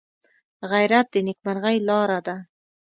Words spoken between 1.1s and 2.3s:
د نیکمرغۍ لاره